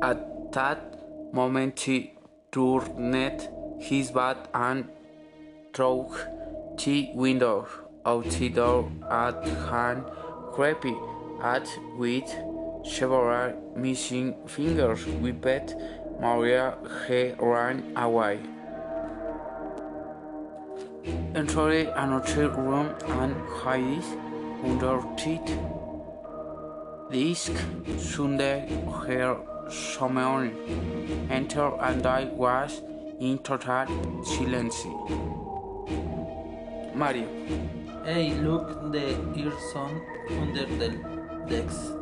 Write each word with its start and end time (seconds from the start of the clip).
At 0.00 0.52
that 0.52 1.34
moment 1.34 1.80
he 1.80 2.12
turned 2.52 3.48
his 3.80 4.12
back 4.12 4.36
and 4.54 4.88
threw 5.74 6.14
the 6.76 7.10
window 7.14 7.66
out 8.06 8.24
the 8.30 8.48
door 8.48 8.90
at 9.10 9.44
hand 9.68 10.04
creepy 10.52 10.96
at 11.42 11.66
with 11.96 12.32
several 12.84 13.54
missing 13.76 14.36
fingers 14.46 15.04
whipped 15.04 15.74
Maria 16.20 16.76
he 17.08 17.32
ran 17.40 17.92
away. 17.96 18.38
Entered 21.34 21.88
another 21.96 22.50
room 22.50 22.94
and 23.18 23.34
hid 23.62 24.04
under 24.64 25.02
it. 25.26 25.48
This 27.10 27.50
Sunday 27.98 28.68
her 29.06 29.57
someone 29.70 30.54
entered 31.30 31.76
and 31.80 32.06
I 32.06 32.24
was 32.24 32.82
in 33.20 33.38
total 33.38 33.86
silence. 34.24 34.84
Mario. 36.94 37.28
Hey, 38.04 38.34
look, 38.40 38.92
the 38.92 39.16
earson 39.36 40.02
under 40.30 40.66
the 40.66 40.88
desk. 41.48 41.92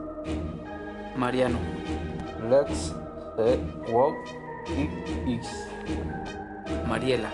Mariano. 1.16 1.58
Let's 2.44 2.90
uh, 2.90 3.56
see 3.56 3.92
what 3.92 4.16
it 4.68 4.90
is. 5.26 5.46
Mariela. 6.86 7.30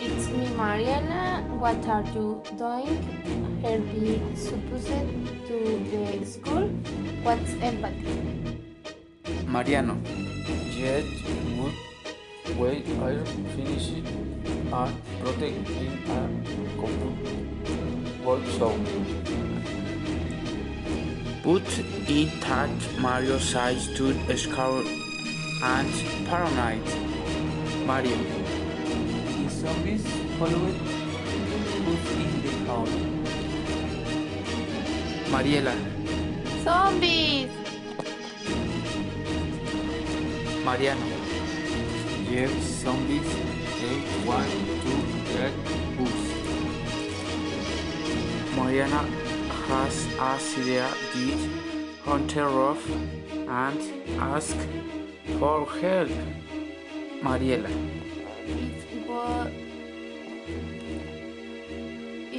It's 0.00 0.28
me, 0.28 0.48
Mariana. 0.56 1.42
What 1.58 1.86
are 1.86 2.04
you 2.14 2.42
doing? 2.56 3.60
Herbie 3.62 4.20
supposed 4.34 4.86
to 5.48 5.56
the 5.90 6.26
school? 6.26 6.68
What's 7.22 7.52
empathy? 7.60 8.33
Mariano. 9.54 9.96
Yet 10.74 11.04
would 11.56 11.76
we 12.58 12.82
are 13.04 13.24
finishing 13.54 14.04
and 14.72 14.94
protect 15.20 15.64
protecting 15.64 16.02
a 16.10 16.74
couple 16.80 17.12
workshop. 18.26 18.76
Put 21.44 21.68
in 22.08 22.30
touch 22.40 22.98
Mario's 22.98 23.54
eyes 23.54 23.86
to 23.96 24.36
scout 24.36 24.86
and 25.62 25.92
paranoid. 26.26 26.82
Mario. 27.86 28.18
The 29.38 29.50
zombies 29.50 30.04
followed 30.36 30.78
us 31.90 32.06
in 32.22 32.30
the 32.42 32.52
house. 32.66 32.96
Mariela. 35.30 35.76
Zombies! 36.64 37.63
Mariano. 40.64 41.06
Yes, 42.30 42.52
zombies 42.82 43.30
they 43.80 43.98
want 44.26 44.50
to 44.84 44.94
get 45.30 45.52
us. 46.00 46.20
Mariana 48.56 49.02
has 49.68 49.96
a 50.18 50.20
idea 50.22 50.88
did 51.12 51.40
hunter 52.04 52.48
off 52.48 52.82
and 53.46 53.80
ask 54.18 54.56
for 55.38 55.66
help. 55.80 56.10
Mariela. 57.22 57.70
If 58.46 58.82
we, 59.08 59.28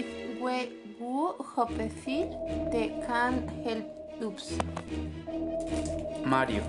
if 0.01 0.09
we 0.41 0.57
go 0.99 1.35
Hopeful, 1.55 2.69
they 2.71 2.87
can 3.07 3.33
help 3.63 4.35
us. 4.35 4.47
Mario. 6.25 6.63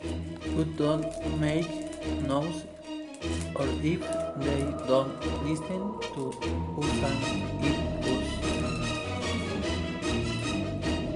Who 0.00 0.64
don't 0.76 1.40
make 1.40 1.68
noise 2.26 2.64
or 3.54 3.66
if 3.82 4.00
they 4.44 4.62
don't 4.86 5.18
listen 5.44 5.82
to 6.14 6.22
us 6.82 6.98
and 7.08 7.20
us. 8.12 8.28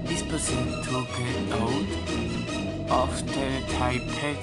This 0.08 0.22
person 0.22 0.62
to 0.86 0.96
get 1.16 1.36
out 1.52 1.88
of 2.90 3.10
the 3.26 3.48
Taipei 3.72 4.34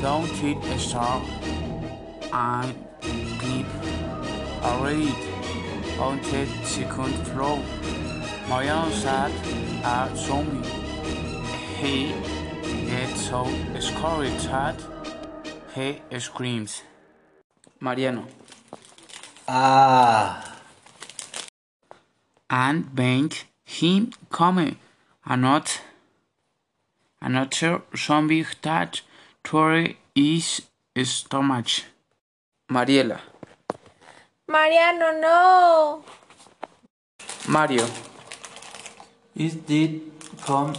don't 0.00 0.36
hit 0.42 0.64
a 0.64 0.78
star 0.78 1.22
and 2.32 2.74
keep 3.40 3.66
a 4.62 4.72
raid 4.82 5.14
on 5.98 6.20
the 6.22 6.46
second 6.64 7.14
floor. 7.28 7.58
Mariano 8.48 8.90
sat 8.90 9.32
a 9.84 10.10
zombie. 10.16 10.68
He 11.80 12.14
gets 12.86 13.28
so 13.28 13.44
scared 13.80 14.38
that 14.50 14.76
he 15.74 16.00
screams. 16.18 16.82
Mariano. 17.80 18.26
Ah! 19.48 20.56
and 22.50 22.94
bang 22.94 23.30
him 23.64 24.12
come 24.30 24.76
another 25.24 25.70
another 27.20 27.82
zombie 27.96 28.46
that 28.62 29.00
tore 29.42 29.88
his 30.14 30.62
stomach. 31.04 31.68
Mariela. 32.70 33.20
Mariano, 34.48 35.20
no! 35.20 36.04
Mario. 37.48 37.86
It 39.34 39.66
did 39.66 40.00
come 40.42 40.74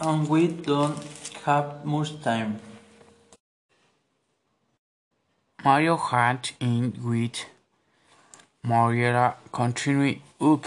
and 0.00 0.28
we 0.28 0.48
don't 0.48 0.98
have 1.50 1.84
much 1.84 2.10
time. 2.22 2.52
Mario 5.64 5.96
had 5.96 6.50
in 6.60 6.84
with 7.08 7.38
Mariela 8.66 9.26
continuing 9.52 10.22
up 10.40 10.66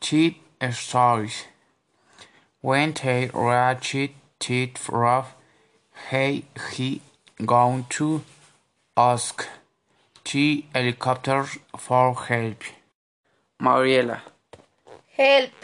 cheap 0.00 0.34
stories. 0.72 1.36
When 2.60 2.94
they 3.00 3.30
reached 3.32 3.94
it 4.50 4.88
rough, 5.02 5.28
he 6.10 6.44
he 6.70 6.90
going 7.54 7.86
to 7.98 8.08
ask 8.96 9.46
the 10.30 10.64
helicopter 10.74 11.40
for 11.86 12.14
help. 12.28 12.60
Mariela. 13.62 14.18
Help! 15.16 15.58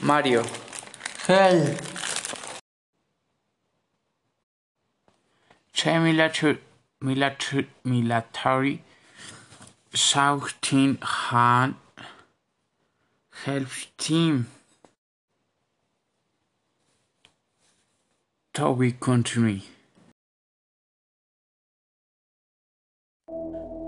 Mario. 0.00 0.42
Help! 1.26 2.01
Military, 5.84 6.58
military, 7.00 7.66
military 7.84 8.82
shouting 9.92 10.98
hand 11.02 11.74
help 13.44 13.68
team. 13.98 14.46
Toby 18.54 18.92
country. 18.92 19.64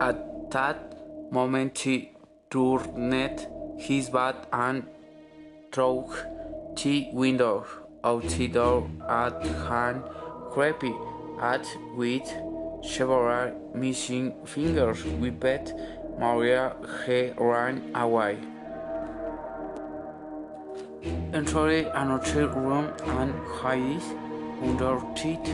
At 0.00 0.50
that 0.50 1.30
moment 1.30 1.78
he 1.78 2.10
turned 2.50 3.46
his 3.78 4.08
back 4.10 4.36
and 4.52 4.84
threw 5.72 6.12
the 6.76 7.08
window 7.12 7.66
out 8.02 8.28
the 8.28 8.48
door 8.48 8.90
at 9.08 9.46
hand 9.68 10.02
creepy 10.50 10.94
at 11.40 11.66
with 11.94 12.28
several 12.82 13.52
missing 13.74 14.34
fingers 14.44 15.04
whipped 15.04 15.72
Maria 16.18 16.76
he 17.04 17.32
ran 17.38 17.90
away. 17.94 18.38
Entered 21.32 21.90
another 21.94 22.48
room 22.48 22.92
and 23.18 23.34
hid 23.60 24.02
under 24.62 25.00
it. 25.24 25.46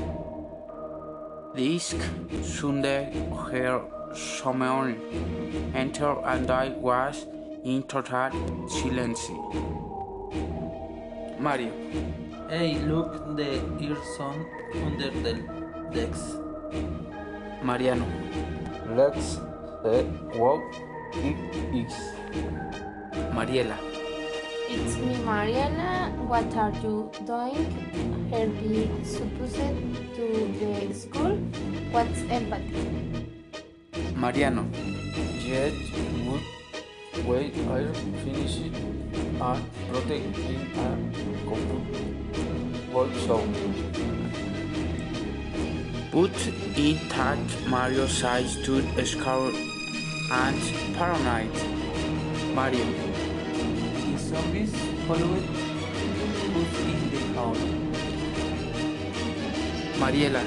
This 1.55 1.95
Sunday 2.43 3.13
her 3.51 3.83
someone 4.15 5.01
entered 5.75 6.23
and 6.25 6.51
I 6.51 6.69
was 6.71 7.27
in 7.65 7.83
total 7.85 8.31
silence. 8.69 9.31
Mario. 11.39 11.73
Hey, 12.49 12.79
look, 12.81 13.37
the 13.37 13.63
earson 13.81 14.47
under 14.75 15.11
the 15.11 15.60
desk. 15.93 16.39
Mariano. 17.63 18.07
Let's 18.97 19.39
see 19.83 20.03
what 20.39 20.63
it 21.15 21.39
is. 21.75 21.95
Mariela. 23.35 23.77
It's 24.69 24.97
me, 24.97 25.17
Mariana. 25.25 26.13
What 26.27 26.55
are 26.57 26.73
you 26.83 27.11
doing? 27.27 27.67
Herbie 28.31 28.89
supposed 29.05 29.57
to 30.17 30.27
the 30.61 30.95
school? 30.95 31.37
What's 31.91 32.21
empathy? 32.31 33.27
Mariano. 34.15 34.65
Yet 35.43 35.75
would 36.27 36.45
we 37.27 37.53
are 37.69 37.93
finishing 38.23 38.75
and 39.41 39.65
protecting 39.91 40.71
a 40.79 40.95
couple 41.49 41.83
also. 42.95 44.30
But 46.13 46.35
it 46.77 47.09
touch 47.09 47.39
Mario 47.69 48.07
sides 48.09 48.57
to 48.67 48.83
scared 49.07 49.55
and 50.33 50.61
paranoid. 50.97 51.55
Mario. 52.53 52.85
The 52.85 54.19
zombies 54.19 54.75
followed 55.07 55.47
us 56.59 56.75
in 56.83 57.11
the 57.13 57.21
house. 57.39 57.63
Mariela. 60.01 60.43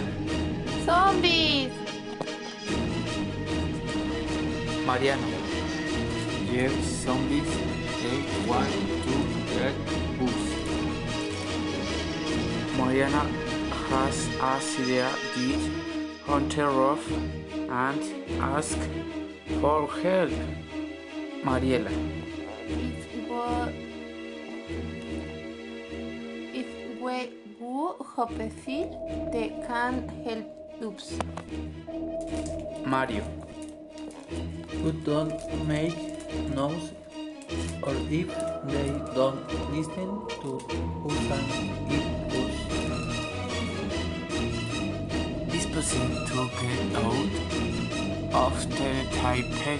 Zombies! 0.83 1.71
Mariano. 4.85 5.27
Yes, 6.51 6.73
zombies, 7.05 7.51
they 8.03 8.19
want 8.49 8.73
to 9.05 9.15
get 9.47 9.75
us. 10.19 10.39
Mariana 12.77 13.42
has 13.89 14.17
a 14.39 14.43
idea 14.43 15.09
did 15.35 15.71
hunter 16.25 16.69
off 16.69 17.05
and 17.69 18.01
ask 18.39 18.77
for 19.59 19.87
help. 20.01 20.31
Mariela. 21.43 21.91
If 22.67 23.07
we, 23.29 23.49
if 26.61 26.69
we 27.01 27.17
go 27.59 27.95
Hopeful, 28.15 29.29
they 29.33 29.49
can 29.67 30.07
help 30.25 30.95
us. 30.95 31.17
Mario. 32.85 33.23
Who 34.81 34.91
don't 34.91 35.67
make 35.67 35.97
noise 36.55 36.91
or 37.81 37.95
if 38.09 38.27
they 38.67 38.89
don't 39.15 39.47
listen 39.71 40.09
to 40.41 40.59
who 40.69 41.09
can 41.27 41.43
eat 41.91 42.01
us. 42.01 42.13
This 42.13 42.22
person 45.73 46.25
to 46.27 46.49
get 46.61 46.95
out 46.95 47.33
of 48.45 48.69
the 48.69 48.91
Taipei. 49.17 49.79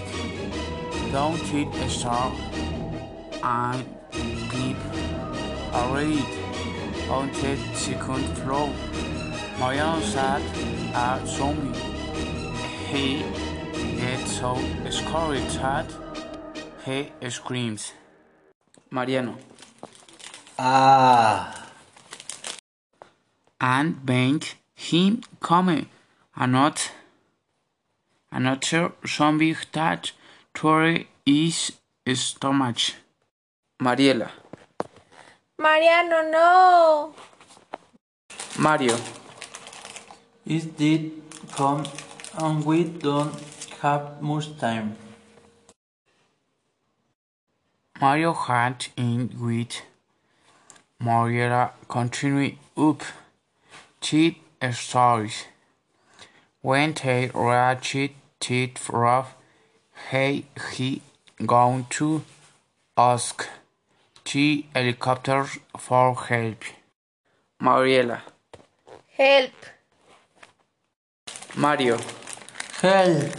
Don't 1.12 1.40
hit 1.52 1.68
a 1.74 1.88
star 1.88 2.32
and 3.42 3.84
a 5.72 5.94
raid 5.94 6.26
on 7.08 7.28
the 7.40 7.56
second 7.74 8.24
floor. 8.38 8.68
My 9.58 9.76
Mariano 9.76 10.00
sat 10.00 10.42
a 10.94 11.26
zombie. 11.26 11.78
He 12.90 13.22
gets 13.96 14.38
so 14.40 14.58
scared 14.90 15.48
that 15.62 15.88
he 16.84 17.30
screams. 17.30 17.92
Mariano. 18.90 19.36
Ah! 20.58 21.64
and 23.60 24.04
bank 24.04 24.63
him 24.74 25.22
come 25.40 25.86
another 26.36 26.80
another 28.30 28.92
zombie 29.06 29.56
that 29.72 30.12
tore 30.52 31.00
his 31.24 31.72
stomach. 32.14 32.78
Mariela. 33.80 34.30
Mariano, 35.58 36.30
no! 36.30 37.14
Mario. 38.58 38.96
It 40.46 40.76
did 40.76 41.12
come 41.52 41.84
and 42.38 42.64
we 42.64 42.84
don't 42.84 43.34
have 43.80 44.20
much 44.20 44.56
time. 44.58 44.96
Mario 48.00 48.32
had 48.32 48.86
in 48.96 49.30
with 49.40 49.82
Mariela 51.00 51.70
continue 51.88 52.56
up 52.76 53.02
cheat 54.00 54.43
stories. 54.72 55.44
When 56.60 56.94
they 56.94 57.30
reached 57.34 57.94
it 58.50 58.88
rough, 58.88 59.34
he 60.10 60.46
he 60.72 61.02
going 61.44 61.86
to 61.90 62.22
ask 62.96 63.48
the 64.32 64.64
helicopter 64.74 65.46
for 65.76 66.14
help. 66.14 66.64
Mariela. 67.60 68.20
Help! 69.16 69.52
Mario. 71.56 71.98
Help! 72.80 73.32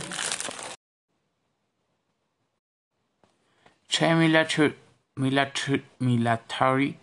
The 3.98 4.16
military, 4.16 4.74
military, 5.18 5.84
military 6.00 6.98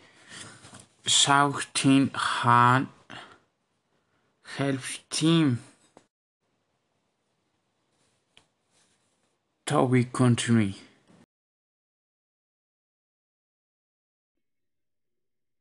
shouting 1.06 2.10
hand 2.14 2.88
help 4.56 4.80
team. 5.10 5.58
We 9.72 10.04
continue. 10.04 10.74